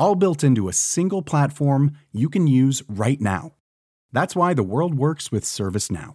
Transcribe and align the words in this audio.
all 0.00 0.16
built 0.16 0.42
into 0.42 0.68
a 0.68 0.72
single 0.72 1.22
platform 1.22 1.92
you 2.10 2.28
can 2.28 2.48
use 2.48 2.82
right 2.88 3.20
now. 3.20 3.52
That's 4.12 4.34
why 4.34 4.54
the 4.54 4.64
world 4.64 4.94
works 4.94 5.30
with 5.30 5.44
ServiceNow. 5.44 6.14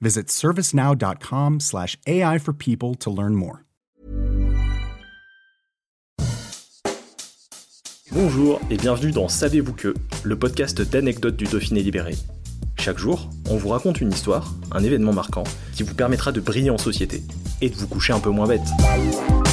Visit 0.00 0.28
servicenow.com/slash 0.28 1.98
AI 2.06 2.38
for 2.38 2.54
people 2.54 2.94
to 2.94 3.10
learn 3.10 3.34
more. 3.34 3.64
Bonjour 8.14 8.60
et 8.70 8.76
bienvenue 8.76 9.10
dans 9.10 9.28
Savez-vous 9.28 9.72
que, 9.72 9.92
le 10.22 10.38
podcast 10.38 10.80
d'anecdotes 10.80 11.34
du 11.34 11.46
Dauphiné 11.46 11.82
libéré. 11.82 12.14
Chaque 12.78 12.98
jour, 12.98 13.28
on 13.50 13.56
vous 13.56 13.70
raconte 13.70 14.00
une 14.00 14.12
histoire, 14.12 14.54
un 14.70 14.84
événement 14.84 15.12
marquant, 15.12 15.42
qui 15.72 15.82
vous 15.82 15.94
permettra 15.94 16.30
de 16.30 16.40
briller 16.40 16.70
en 16.70 16.78
société 16.78 17.24
et 17.60 17.70
de 17.70 17.74
vous 17.74 17.88
coucher 17.88 18.12
un 18.12 18.20
peu 18.20 18.30
moins 18.30 18.46
bête. 18.46 19.43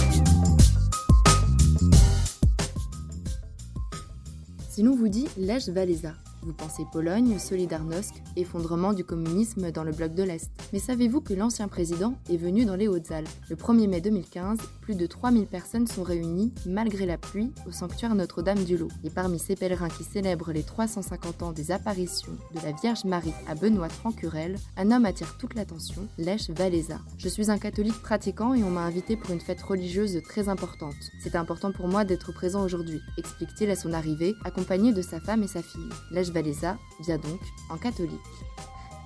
Si 4.71 4.83
l'on 4.83 4.95
vous 4.95 5.09
dit 5.09 5.27
Lech 5.37 5.67
Walesa, 5.67 6.13
vous 6.43 6.53
pensez 6.53 6.83
Pologne, 6.91 7.37
Solidarnosc, 7.39 8.13
effondrement 8.35 8.93
du 8.93 9.03
communisme 9.03 9.71
dans 9.71 9.83
le 9.83 9.91
bloc 9.91 10.13
de 10.13 10.23
l'Est. 10.23 10.49
Mais 10.73 10.79
savez-vous 10.79 11.21
que 11.21 11.33
l'ancien 11.33 11.67
président 11.67 12.15
est 12.29 12.37
venu 12.37 12.65
dans 12.65 12.75
les 12.75 12.87
Hautes-Alpes? 12.87 13.29
Le 13.49 13.55
1er 13.55 13.87
mai 13.87 14.01
2015, 14.01 14.57
plus 14.81 14.95
de 14.95 15.05
3000 15.05 15.47
personnes 15.47 15.87
sont 15.87 16.03
réunies, 16.03 16.53
malgré 16.65 17.05
la 17.05 17.17
pluie, 17.17 17.51
au 17.67 17.71
sanctuaire 17.71 18.15
Notre-Dame-du-Lot. 18.15 18.89
Et 19.03 19.09
parmi 19.09 19.39
ces 19.39 19.55
pèlerins 19.55 19.89
qui 19.89 20.03
célèbrent 20.03 20.51
les 20.51 20.63
350 20.63 21.43
ans 21.43 21.51
des 21.51 21.71
apparitions 21.71 22.33
de 22.55 22.59
la 22.65 22.71
Vierge 22.71 23.05
Marie 23.05 23.33
à 23.47 23.55
Benoît 23.55 23.89
Francurel, 23.89 24.57
un 24.77 24.91
homme 24.91 25.05
attire 25.05 25.37
toute 25.37 25.55
l'attention, 25.55 26.07
Lech 26.17 26.49
Walesa. 26.57 26.99
Je 27.17 27.29
suis 27.29 27.51
un 27.51 27.57
catholique 27.57 28.01
pratiquant 28.01 28.53
et 28.53 28.63
on 28.63 28.69
m'a 28.69 28.81
invité 28.81 29.15
pour 29.15 29.31
une 29.31 29.39
fête 29.39 29.61
religieuse 29.61 30.21
très 30.23 30.49
importante. 30.49 30.95
C'est 31.19 31.35
important 31.35 31.71
pour 31.71 31.87
moi 31.87 32.05
d'être 32.05 32.31
présent 32.31 32.63
aujourd'hui, 32.63 33.01
explique-t-il 33.17 33.69
à 33.69 33.75
son 33.75 33.93
arrivée, 33.93 34.33
accompagné 34.43 34.93
de 34.93 35.01
sa 35.01 35.19
femme 35.19 35.43
et 35.43 35.47
sa 35.47 35.61
fille. 35.61 35.89
Valéza 36.31 36.77
vient 36.99 37.17
donc 37.17 37.39
en 37.69 37.77
catholique. 37.77 38.19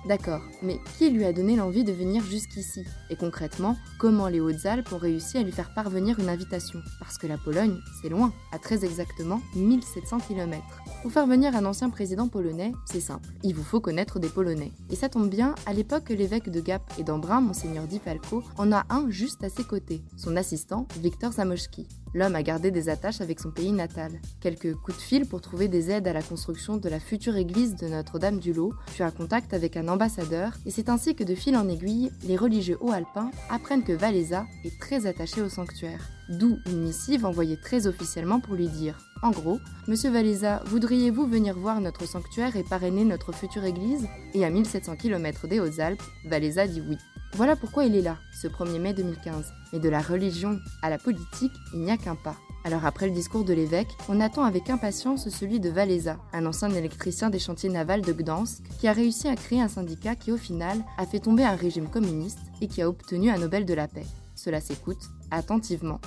D'accord, 0.06 0.42
mais 0.62 0.78
qui 0.98 1.10
lui 1.10 1.24
a 1.24 1.32
donné 1.32 1.56
l'envie 1.56 1.82
de 1.82 1.90
venir 1.90 2.22
jusqu'ici? 2.22 2.84
Et 3.10 3.16
concrètement, 3.16 3.76
comment 3.98 4.28
les 4.28 4.38
Hautes-Alpes 4.38 4.92
ont 4.92 4.98
réussi 4.98 5.36
à 5.36 5.42
lui 5.42 5.50
faire 5.50 5.74
parvenir 5.74 6.20
une 6.20 6.28
invitation? 6.28 6.78
Parce 7.00 7.18
que 7.18 7.26
la 7.26 7.38
Pologne, 7.38 7.78
c'est 8.00 8.08
loin, 8.08 8.32
à 8.52 8.60
très 8.60 8.84
exactement 8.84 9.40
1700 9.56 10.18
km. 10.20 10.62
Pour 11.02 11.10
faire 11.10 11.26
venir 11.26 11.56
un 11.56 11.64
ancien 11.64 11.90
président 11.90 12.28
polonais, 12.28 12.72
c'est 12.84 13.00
simple, 13.00 13.28
il 13.42 13.56
vous 13.56 13.64
faut 13.64 13.80
connaître 13.80 14.20
des 14.20 14.28
Polonais. 14.28 14.70
Et 14.90 14.96
ça 14.96 15.08
tombe 15.08 15.28
bien, 15.28 15.56
à 15.66 15.72
l'époque, 15.72 16.10
l'évêque 16.10 16.50
de 16.50 16.60
Gap 16.60 16.82
et 16.98 17.02
d'Embrun, 17.02 17.40
Monseigneur 17.40 17.88
Di 17.88 17.98
Falco, 17.98 18.44
en 18.58 18.70
a 18.70 18.84
un 18.88 19.10
juste 19.10 19.42
à 19.42 19.48
ses 19.48 19.64
côtés, 19.64 20.02
son 20.16 20.36
assistant, 20.36 20.86
Victor 21.00 21.32
Zamoszki. 21.32 21.88
L'homme 22.16 22.34
a 22.34 22.42
gardé 22.42 22.70
des 22.70 22.88
attaches 22.88 23.20
avec 23.20 23.40
son 23.40 23.50
pays 23.50 23.72
natal. 23.72 24.10
Quelques 24.40 24.74
coups 24.74 24.96
de 24.96 25.02
fil 25.02 25.26
pour 25.26 25.42
trouver 25.42 25.68
des 25.68 25.90
aides 25.90 26.08
à 26.08 26.14
la 26.14 26.22
construction 26.22 26.78
de 26.78 26.88
la 26.88 26.98
future 26.98 27.36
église 27.36 27.76
de 27.76 27.88
Notre-Dame-du-Lot, 27.88 28.72
puis 28.94 29.02
un 29.02 29.10
contact 29.10 29.52
avec 29.52 29.76
un 29.76 29.86
ambassadeur, 29.86 30.52
et 30.64 30.70
c'est 30.70 30.88
ainsi 30.88 31.14
que 31.14 31.24
de 31.24 31.34
fil 31.34 31.54
en 31.58 31.68
aiguille, 31.68 32.10
les 32.24 32.38
religieux 32.38 32.78
haut-alpins 32.80 33.30
apprennent 33.50 33.84
que 33.84 33.92
Valéza 33.92 34.46
est 34.64 34.80
très 34.80 35.04
attaché 35.04 35.42
au 35.42 35.50
sanctuaire. 35.50 36.08
D'où 36.30 36.56
une 36.64 36.84
missive 36.84 37.26
envoyée 37.26 37.58
très 37.58 37.86
officiellement 37.86 38.40
pour 38.40 38.54
lui 38.54 38.68
dire 38.68 38.98
En 39.22 39.30
gros, 39.30 39.58
Monsieur 39.86 40.10
Valéza, 40.10 40.62
voudriez-vous 40.64 41.26
venir 41.26 41.54
voir 41.54 41.82
notre 41.82 42.08
sanctuaire 42.08 42.56
et 42.56 42.64
parrainer 42.64 43.04
notre 43.04 43.32
future 43.32 43.64
église? 43.64 44.08
Et 44.32 44.46
à 44.46 44.48
1700 44.48 44.96
km 44.96 45.48
des 45.48 45.60
Hautes-Alpes, 45.60 46.02
Valéza 46.24 46.66
dit 46.66 46.80
oui. 46.88 46.96
Voilà 47.34 47.56
pourquoi 47.56 47.84
il 47.84 47.94
est 47.94 48.02
là, 48.02 48.16
ce 48.32 48.48
1er 48.48 48.78
mai 48.78 48.94
2015. 48.94 49.52
Mais 49.72 49.78
de 49.78 49.88
la 49.88 50.00
religion 50.00 50.58
à 50.82 50.90
la 50.90 50.98
politique, 50.98 51.52
il 51.74 51.80
n'y 51.80 51.90
a 51.90 51.96
qu'un 51.96 52.14
pas. 52.14 52.36
Alors 52.64 52.84
après 52.84 53.06
le 53.06 53.12
discours 53.12 53.44
de 53.44 53.52
l'évêque, 53.52 53.96
on 54.08 54.20
attend 54.20 54.42
avec 54.42 54.70
impatience 54.70 55.28
celui 55.28 55.60
de 55.60 55.70
Valéza, 55.70 56.18
un 56.32 56.46
ancien 56.46 56.70
électricien 56.70 57.30
des 57.30 57.38
chantiers 57.38 57.70
navals 57.70 58.02
de 58.02 58.12
Gdansk, 58.12 58.64
qui 58.80 58.88
a 58.88 58.92
réussi 58.92 59.28
à 59.28 59.36
créer 59.36 59.60
un 59.60 59.68
syndicat 59.68 60.16
qui 60.16 60.32
au 60.32 60.36
final 60.36 60.78
a 60.98 61.06
fait 61.06 61.20
tomber 61.20 61.44
un 61.44 61.54
régime 61.54 61.88
communiste 61.88 62.40
et 62.60 62.66
qui 62.66 62.82
a 62.82 62.88
obtenu 62.88 63.30
un 63.30 63.38
Nobel 63.38 63.66
de 63.66 63.74
la 63.74 63.86
paix. 63.86 64.06
Cela 64.34 64.60
s'écoute 64.60 65.10
attentivement. 65.30 66.00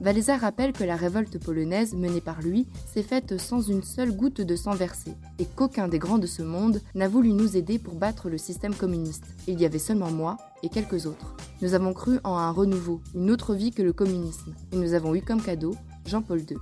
Valéza 0.00 0.36
rappelle 0.36 0.72
que 0.72 0.82
la 0.84 0.96
révolte 0.96 1.38
polonaise 1.38 1.94
menée 1.94 2.20
par 2.20 2.42
lui 2.42 2.66
s'est 2.84 3.02
faite 3.02 3.38
sans 3.38 3.60
une 3.60 3.82
seule 3.82 4.14
goutte 4.14 4.40
de 4.40 4.56
sang 4.56 4.72
versé, 4.72 5.14
et 5.38 5.46
qu'aucun 5.46 5.86
des 5.86 6.00
grands 6.00 6.18
de 6.18 6.26
ce 6.26 6.42
monde 6.42 6.80
n'a 6.94 7.08
voulu 7.08 7.32
nous 7.32 7.56
aider 7.56 7.78
pour 7.78 7.94
battre 7.94 8.28
le 8.28 8.36
système 8.36 8.74
communiste. 8.74 9.24
Il 9.46 9.60
y 9.60 9.64
avait 9.64 9.78
seulement 9.78 10.10
moi 10.10 10.36
et 10.62 10.68
quelques 10.68 11.06
autres. 11.06 11.36
Nous 11.62 11.74
avons 11.74 11.94
cru 11.94 12.18
en 12.24 12.36
un 12.36 12.50
renouveau, 12.50 13.00
une 13.14 13.30
autre 13.30 13.54
vie 13.54 13.70
que 13.70 13.82
le 13.82 13.92
communisme, 13.92 14.54
et 14.72 14.76
nous 14.76 14.94
avons 14.94 15.14
eu 15.14 15.22
comme 15.22 15.40
cadeau 15.40 15.74
Jean-Paul 16.06 16.40
II. 16.40 16.58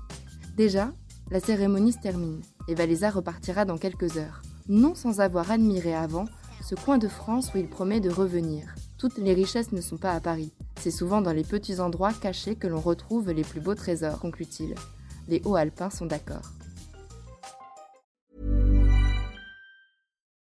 Déjà, 0.57 0.93
la 1.31 1.41
cérémonie 1.41 1.93
se 1.93 2.01
termine, 2.01 2.43
et 2.69 2.75
Valéza 2.75 3.11
repartira 3.11 3.65
dans 3.65 3.79
quelques 3.79 4.19
heures, 4.19 4.43
non 4.69 4.95
sans 4.95 5.21
avoir 5.21 5.51
admiré 5.51 5.95
avant 5.95 6.27
ce 6.63 6.75
coin 6.75 6.99
de 6.99 7.09
France 7.09 7.53
où 7.55 7.59
il 7.59 7.69
promet 7.69 8.01
de 8.01 8.11
revenir. 8.11 8.75
Toutes 8.99 9.19
les 9.19 9.35
richesses 9.35 9.73
ne 9.73 9.81
sont 9.81 9.97
pas 9.97 10.13
à 10.13 10.21
Paris. 10.21 10.53
C'est 10.83 10.91
souvent 10.91 11.23
dans 11.23 11.31
les 11.31 11.45
petits 11.45 11.79
endroits 11.79 12.13
cachés 12.13 12.57
que 12.57 12.67
l'on 12.67 12.81
retrouve 12.81 13.31
les 13.31 13.45
plus 13.45 13.61
beaux 13.61 13.77
trésors, 13.77 14.19
conclut-il. 14.19 14.75
Les 15.29 15.41
Hauts-Alpins 15.45 15.91
sont 15.91 16.07
d'accord. 16.07 16.43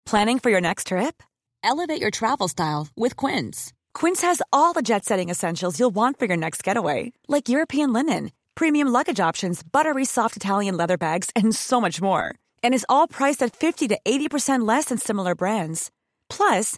Planning 0.06 0.40
for 0.40 0.50
your 0.50 0.62
next 0.62 0.88
trip? 0.88 1.22
Elevate 1.62 2.00
your 2.00 2.10
travel 2.10 2.48
style 2.48 2.88
with 2.96 3.18
Quince. 3.18 3.74
Quince 3.94 4.22
has 4.22 4.42
all 4.54 4.72
the 4.72 4.82
jet 4.82 5.04
setting 5.04 5.30
essentials 5.30 5.78
you'll 5.78 5.94
want 5.94 6.18
for 6.18 6.26
your 6.26 6.38
next 6.38 6.64
getaway, 6.64 7.12
like 7.28 7.50
European 7.50 7.92
linen, 7.92 8.32
premium 8.56 8.88
luggage 8.88 9.20
options, 9.20 9.62
buttery 9.62 10.06
soft 10.06 10.38
Italian 10.38 10.78
leather 10.78 10.98
bags, 10.98 11.30
and 11.36 11.54
so 11.54 11.82
much 11.82 12.02
more. 12.02 12.34
And 12.64 12.74
is 12.74 12.86
all 12.88 13.10
priced 13.10 13.44
at 13.44 13.54
50 13.54 13.90
to 13.90 14.00
80% 14.06 14.66
less 14.66 14.86
than 14.86 15.00
similar 15.00 15.36
brands. 15.36 15.92
Plus, 16.30 16.78